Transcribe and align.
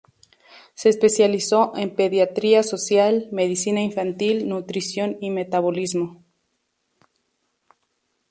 Se 0.73 0.89
especializó 0.89 1.73
en 1.77 1.95
pediatría 1.95 2.63
social, 2.63 3.27
medicina 3.31 3.81
infantil, 3.83 4.49
nutrición 4.49 5.19
y 5.21 5.29
metabolismo. 5.29 6.23